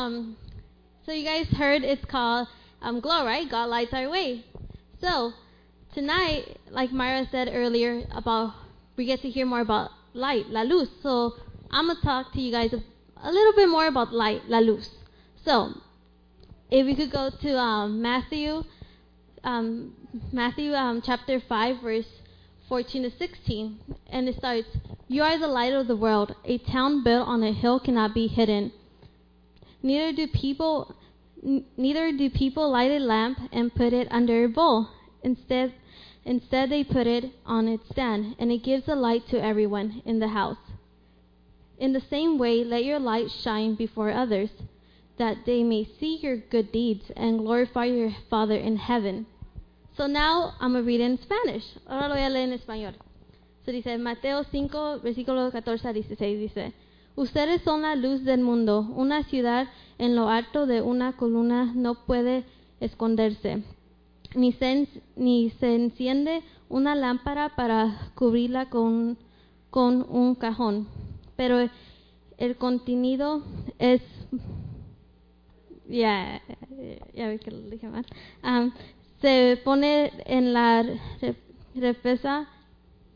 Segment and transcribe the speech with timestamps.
[0.00, 0.38] Um,
[1.04, 2.48] so you guys heard it's called
[2.80, 3.50] um, Glow, right?
[3.50, 4.46] God lights our way.
[4.98, 5.34] So
[5.92, 8.54] tonight, like Myra said earlier, about
[8.96, 10.88] we get to hear more about light, la luz.
[11.02, 11.34] So
[11.70, 12.82] I'm gonna talk to you guys a,
[13.22, 14.88] a little bit more about light, la luz.
[15.44, 15.74] So
[16.70, 18.64] if we could go to um, Matthew,
[19.44, 19.94] um,
[20.32, 22.08] Matthew um, chapter five, verse
[22.70, 24.68] 14 to 16, and it starts,
[25.08, 26.34] "You are the light of the world.
[26.46, 28.72] A town built on a hill cannot be hidden."
[29.82, 30.94] Neither do people
[31.42, 34.88] neither do people light a lamp and put it under a bowl.
[35.22, 35.74] Instead
[36.24, 40.18] instead they put it on its stand, and it gives a light to everyone in
[40.18, 40.58] the house.
[41.78, 44.50] In the same way, let your light shine before others,
[45.16, 49.26] that they may see your good deeds and glorify your Father in heaven.
[49.96, 51.64] So now I'm going to read in Spanish.
[51.86, 52.94] Ahora lo voy a leer en español.
[53.64, 56.72] So dice Mateo 5, versículo 14 a 16, dice,
[57.16, 58.80] Ustedes son la luz del mundo.
[58.94, 62.44] Una ciudad en lo alto de una columna no puede
[62.80, 63.62] esconderse.
[64.34, 69.18] Ni se, ni se enciende una lámpara para cubrirla con,
[69.72, 70.86] un cajón.
[71.36, 71.68] Pero
[72.38, 73.42] el contenido
[73.78, 74.00] es
[75.88, 76.40] ya,
[77.14, 78.06] ya vi que lo dije mal.
[78.42, 78.72] Am,
[79.20, 81.36] se pone en la re-
[81.74, 82.48] repesa,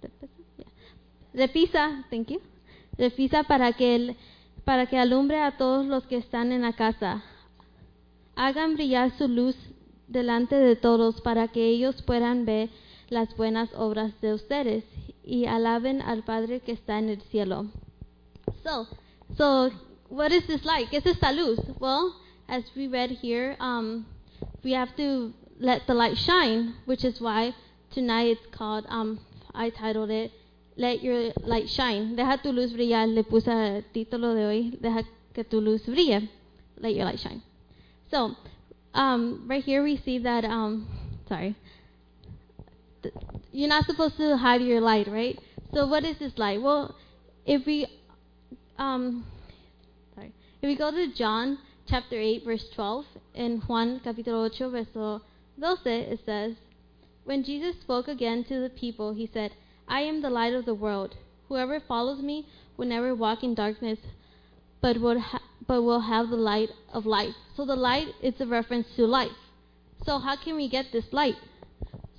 [0.00, 0.32] repesa,
[1.34, 2.40] repisa, thank you,
[3.00, 4.14] repisa para que
[4.64, 7.24] para que alumbre a todos los que están en la casa.
[8.36, 9.56] Hagan brillar su luz
[10.06, 12.68] delante de todos para que ellos puedan ver
[13.08, 14.84] las buenas obras de ustedes
[15.24, 17.66] y alaben al Padre que está en el cielo.
[18.62, 18.86] So,
[19.36, 19.70] so
[20.10, 20.90] what is this like?
[20.90, 21.58] ¿Qué es esta luz?
[21.80, 22.14] Well,
[22.48, 24.04] as we read here, um,
[24.62, 27.54] we have to let the light shine, which is why
[27.94, 29.20] tonight it's called, um,
[29.54, 30.32] I titled it,
[30.76, 32.16] Let Your Light Shine.
[32.16, 33.06] Deja tu luz brillar.
[33.06, 35.02] Le puse título de hoy, Deja
[35.34, 36.28] que tu luz brille.
[36.78, 37.42] Let your light shine.
[38.10, 38.34] So,
[38.94, 40.88] um, right here we see that, um,
[41.28, 41.54] sorry,
[43.52, 45.38] you're not supposed to hide your light, right?
[45.74, 46.60] So what is this light?
[46.62, 46.96] Well,
[47.44, 47.86] if we
[48.80, 49.26] um,
[50.14, 50.32] sorry.
[50.62, 53.04] If we go to John chapter 8, verse 12,
[53.34, 55.20] in Juan capítulo 8, verso
[55.58, 56.54] 12, it says,
[57.24, 59.52] When Jesus spoke again to the people, he said,
[59.90, 61.16] I am the light of the world.
[61.48, 62.46] Whoever follows me
[62.76, 63.98] will never walk in darkness,
[64.80, 67.34] but will, ha- but will have the light of life.
[67.56, 69.32] So the light is a reference to life.
[70.06, 71.34] So how can we get this light?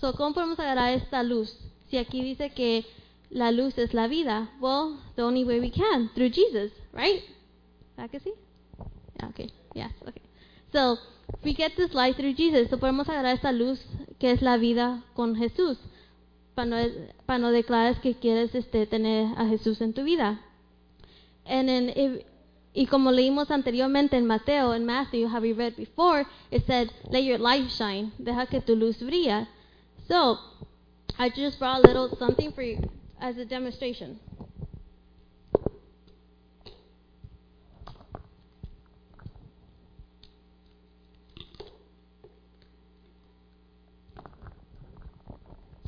[0.00, 1.52] So, ¿cómo podemos agarrar esta luz?
[1.90, 2.84] Si aquí dice que
[3.30, 7.22] la luz es la vida, well, the only way we can, through Jesus, right?
[7.96, 8.32] ¿Verdad que sí?
[9.30, 9.50] Okay.
[9.74, 10.22] Yes, okay.
[10.72, 10.98] So,
[11.42, 12.70] we get this light through Jesus.
[12.70, 13.80] So, podemos agarrar esta luz
[14.18, 15.78] que es la vida con Jesús.
[16.58, 16.76] Para no,
[17.24, 20.40] para no declarar que quieres este, tener a Jesús en tu vida.
[21.46, 22.24] And if,
[22.74, 27.22] y como leímos anteriormente en Mateo, en Matthew, how we read before, it said, let
[27.22, 28.10] your light shine.
[28.18, 29.46] Deja que tu luz brilla.
[30.08, 30.36] So,
[31.16, 32.80] I just brought a little something for you
[33.20, 34.18] as a demonstration.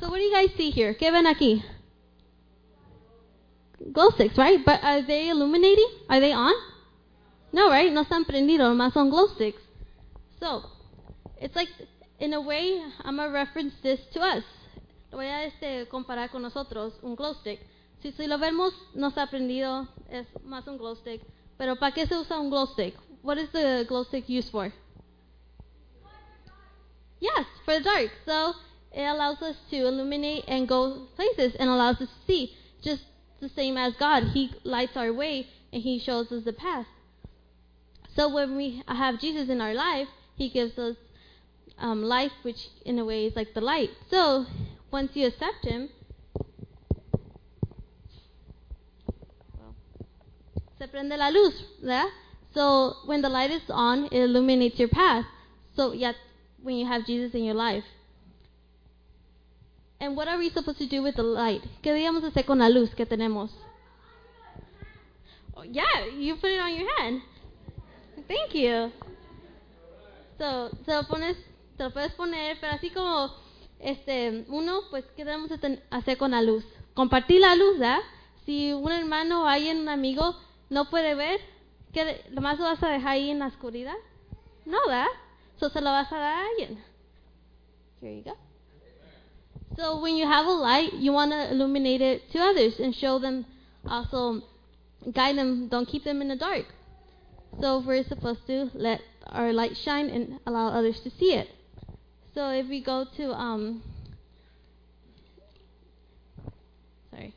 [0.11, 0.93] what do you guys see here?
[0.93, 1.63] ¿Qué ven aquí?
[3.93, 4.59] Glow sticks, right?
[4.63, 5.87] But are they illuminating?
[6.09, 6.53] Are they on?
[7.53, 7.91] No, right?
[7.91, 9.61] No están prendidos, más son glow sticks.
[10.39, 10.63] So,
[11.39, 11.69] it's like,
[12.19, 14.43] in a way, I'm going to reference this to us.
[15.11, 17.59] Lo voy a este, comparar con nosotros, un glow stick.
[18.01, 21.21] Si, si lo vemos, no está prendido, es más un glow stick.
[21.57, 22.95] Pero ¿para qué se usa un glow stick?
[23.23, 24.73] What is the glow stick used for?
[27.19, 28.11] Yes, for the dark.
[28.25, 28.55] So
[28.93, 32.55] it allows us to illuminate and go places and allows us to see.
[32.81, 33.03] Just
[33.39, 36.87] the same as God, He lights our way and He shows us the path.
[38.15, 40.97] So when we have Jesus in our life, He gives us
[41.77, 43.89] um, life, which in a way is like the light.
[44.09, 44.45] So
[44.91, 45.89] once you accept Him,
[50.77, 52.09] se prende la luz, ¿verdad?
[52.53, 55.25] So when the light is on, it illuminates your path.
[55.75, 56.15] So yet,
[56.61, 57.85] when you have Jesus in your life.
[60.01, 61.61] And what are we supposed to do with the light?
[61.83, 63.51] ¿Qué debemos hacer con la luz que tenemos?
[65.55, 67.21] Oh, yeah, you put it on your hand.
[68.27, 68.91] Thank you.
[70.39, 71.37] So, se lo pones,
[71.77, 73.31] te lo puedes poner, pero así como
[73.79, 75.51] este, uno, pues, ¿qué debemos
[75.91, 76.65] hacer con la luz?
[76.95, 77.99] Compartir la luz, ¿verdad?
[78.47, 80.35] Si un hermano o alguien, un amigo,
[80.71, 81.39] no puede ver,
[81.93, 83.93] ¿qué, de- ¿lo más lo vas a dejar ahí en la oscuridad?
[84.65, 85.05] No, ¿verdad?
[85.59, 86.83] So, se lo vas a dar a alguien.
[88.01, 88.35] Here you go.
[89.77, 93.19] So when you have a light, you want to illuminate it to others and show
[93.19, 93.45] them,
[93.87, 94.41] also
[95.13, 96.65] guide them, don't keep them in the dark.
[97.59, 101.49] So we're supposed to let our light shine and allow others to see it.
[102.33, 103.83] So if we go to um
[107.11, 107.33] sorry.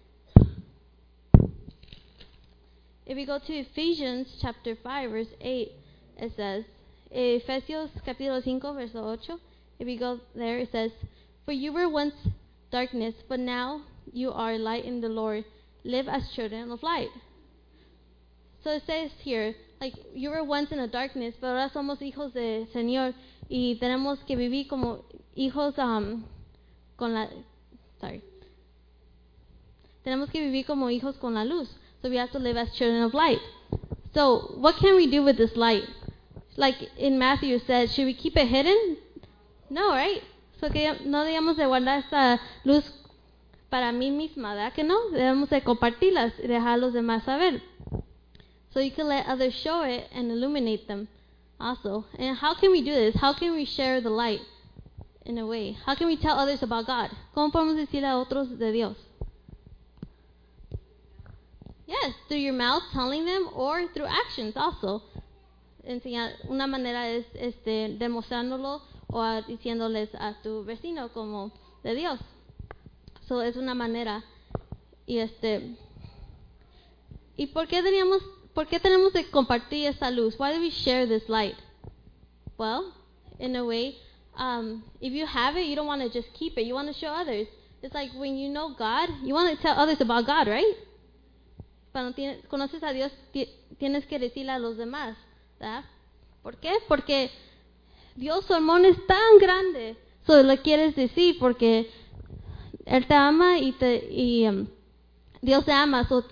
[3.07, 5.73] If we go to Ephesians chapter 5 verse 8
[6.19, 6.65] it says
[7.13, 9.39] Efesios capítulo 5 verso 8
[9.79, 10.93] if we go there it says
[11.45, 12.15] for you were once
[12.71, 13.83] darkness but now
[14.13, 15.45] you are light in the Lord
[15.85, 17.11] live as children of light.
[18.63, 22.33] So it says here, like you were once in the darkness, pero ahora somos hijos
[22.33, 23.13] del Señor
[23.49, 25.05] y tenemos que vivir como
[25.37, 26.25] hijos um,
[26.97, 27.29] con la,
[28.01, 28.23] sorry,
[30.03, 31.69] tenemos que vivir como hijos con la luz.
[32.01, 33.41] So we have to live as children of light.
[34.15, 35.85] So what can we do with this light?
[36.57, 38.97] Like in Matthew says, should we keep it hidden?
[39.69, 40.23] No, right?
[40.61, 42.85] So que no debemos de guardar esta luz
[43.69, 45.11] para mí misma, ¿verdad que no?
[45.11, 47.61] Debemos de compartirlas y dejar a los demás saber.
[48.73, 51.09] So you can let others show it and illuminate them
[51.61, 52.05] also.
[52.19, 53.15] And how can we do this?
[53.17, 54.41] How can we share the light
[55.25, 55.77] in a way?
[55.87, 57.11] How can we tell others about God?
[57.35, 58.97] ¿Cómo podemos decirle a otros de Dios?
[61.87, 65.03] Yes, through your mouth telling them or through actions also.
[65.87, 68.83] Enseñar, una manera es este, demostrándolo
[69.15, 71.53] o a, diciéndoles a tu vecino como
[71.85, 72.19] de Dios.
[73.29, 74.25] So es una manera.
[75.07, 75.77] Y este
[77.37, 78.23] ¿Y por qué teníamos
[78.55, 80.35] por qué tenemos que compartir esa luz?
[80.39, 81.55] Why do we share this light?
[82.59, 82.93] Well,
[83.39, 83.97] in a way,
[84.37, 86.67] um, if you have it, you don't want to just keep it.
[86.67, 87.47] You want to show others.
[87.83, 90.75] It's like when you know God, you want to tell others about God, right?
[91.93, 92.15] Cuando
[92.49, 93.13] conoces a Dios,
[93.79, 95.17] tienes que decirle a los demás,
[95.61, 95.85] ¿verdad?
[96.43, 96.73] ¿Por qué?
[96.89, 97.31] Porque
[98.17, 99.97] Dios, su amor es tan grande.
[100.27, 101.91] So lo quieres decir porque
[102.87, 104.67] él te ama y, te, y um,
[105.43, 106.25] Dios te ama, so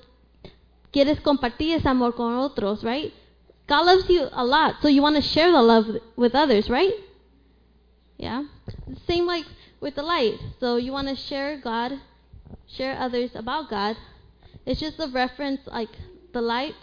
[0.91, 3.13] quieres compartir ese amor con otros, right?
[3.69, 5.87] God loves you a lot, so you want to share the love
[6.17, 6.93] with others, right?
[8.19, 8.45] Yeah.
[9.07, 9.47] Same like
[9.81, 10.39] with the light.
[10.61, 11.93] So you want to share God,
[12.67, 13.97] share others about God.
[14.65, 15.91] It's just a reference like
[16.33, 16.77] the light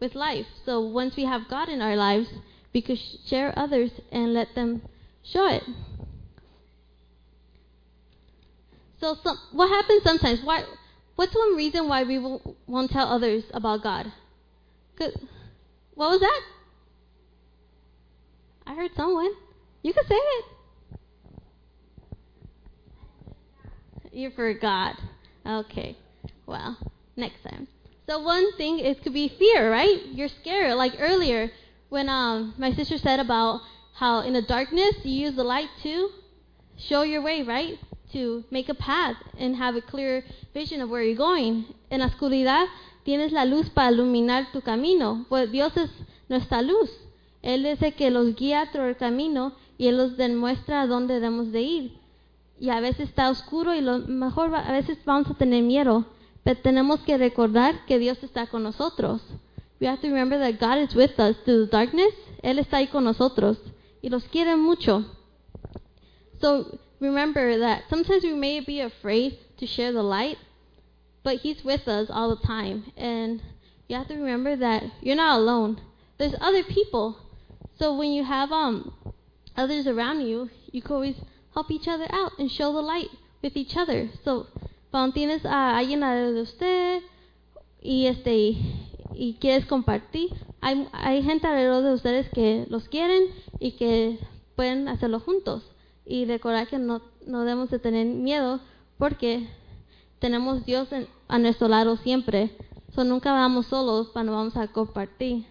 [0.00, 0.46] with life.
[0.64, 2.28] So once we have God in our lives,
[2.76, 4.82] we could share others and let them
[5.22, 5.62] show it.
[9.00, 9.16] So
[9.52, 10.40] what happens sometimes?
[10.44, 10.62] Why,
[11.14, 14.12] what's one reason why we won't, won't tell others about God?
[14.98, 16.40] What was that?
[18.66, 19.30] I heard someone.
[19.82, 20.44] You can say it.
[24.12, 25.00] You forgot.
[25.46, 25.96] Okay.
[26.44, 26.76] Well,
[27.16, 27.68] next time.
[28.06, 29.98] So one thing is could be fear, right?
[30.12, 30.74] You're scared.
[30.74, 31.50] Like earlier,
[31.96, 33.62] when um my sister said about
[33.94, 36.10] how in the darkness you use the light to
[36.76, 37.78] show your way, right?
[38.12, 40.22] To make a path and have a clear
[40.52, 41.64] vision of where you're going.
[41.90, 42.66] En la oscuridad
[43.02, 45.24] tienes la luz para iluminar tu camino.
[45.30, 45.90] Pues Dios es
[46.28, 46.90] nuestra luz.
[47.40, 51.50] Él es el que los guía todo el camino y Él los demuestra dónde debemos
[51.50, 51.98] de ir.
[52.60, 56.04] Y a veces está oscuro y lo mejor a veces vamos a tener miedo,
[56.44, 59.22] pero tenemos que recordar que Dios está con nosotros.
[59.80, 62.12] We have to remember that God is with us through the darkness.
[62.42, 63.58] Él está ahí con nosotros
[64.02, 65.04] y los quiere mucho.
[66.40, 70.38] So remember that sometimes we may be afraid to share the light,
[71.22, 72.92] but He's with us all the time.
[72.96, 73.42] And
[73.88, 75.80] you have to remember that you're not alone.
[76.18, 77.18] There's other people.
[77.78, 78.92] So when you have um
[79.56, 81.16] others around you, you can always
[81.52, 83.08] help each other out and show the light
[83.42, 84.10] with each other.
[84.24, 84.46] So
[84.90, 87.02] cuando tienes a de usted
[87.82, 88.56] y este
[89.16, 90.30] y quieres compartir,
[90.60, 93.24] hay, hay gente alrededor de ustedes que los quieren
[93.58, 94.18] y que
[94.54, 95.62] pueden hacerlo juntos.
[96.04, 98.60] Y recordar que no, no debemos de tener miedo
[98.98, 99.48] porque
[100.18, 102.56] tenemos Dios en, a nuestro lado siempre.
[102.94, 105.46] So, nunca vamos solos cuando vamos a compartir.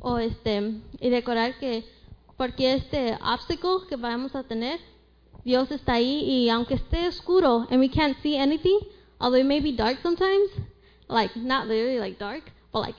[0.00, 1.84] O este, y recordar que
[2.36, 4.80] porque este obstáculo que vamos a tener,
[5.44, 8.78] Dios está ahí y aunque esté oscuro and we can't see anything,
[9.18, 10.50] although it may be dark sometimes,
[11.08, 12.94] like not literally like dark, but like,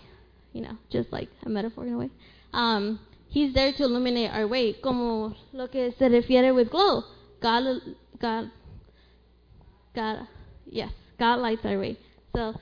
[0.53, 2.09] you know, just like a metaphor in a way.
[2.53, 2.99] Um,
[3.29, 7.03] he's there to illuminate our way, como lo que se refiere with glow.
[7.41, 7.81] God,
[8.19, 8.51] God,
[9.95, 10.27] God,
[10.65, 11.97] yes, God lights our way.
[12.35, 12.53] So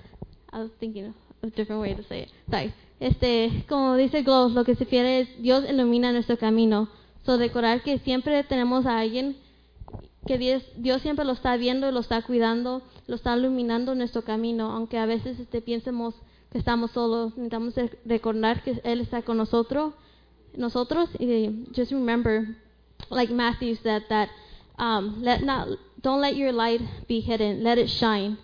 [0.52, 1.14] I was thinking of
[1.44, 2.30] a different way to say it.
[2.50, 2.74] Sorry.
[3.00, 6.90] Este, como dice Glow, lo que se refiere es Dios ilumina nuestro camino.
[7.26, 9.38] So recordar que siempre tenemos a alguien
[10.28, 14.72] que Dios, Dios siempre lo está viendo, lo está cuidando, lo está iluminando nuestro camino,
[14.72, 16.14] aunque a veces este, pensemos
[16.52, 17.76] que estamos solos, necesitamos
[18.06, 19.94] recordar que Él está con nosotros,
[20.56, 22.56] nosotros, y just remember,
[23.10, 24.30] like Matthew said, that
[24.78, 25.68] um, let not,
[26.02, 28.38] don't let your light be hidden, let it shine.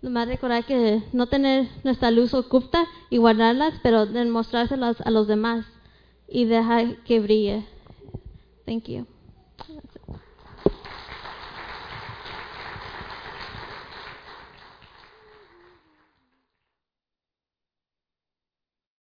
[0.00, 5.64] Nomás recordar que no tener nuestra luz oculta y guardarlas, pero demostrárselas a los demás.
[6.32, 7.66] y deja que brille.
[8.64, 9.06] Thank you.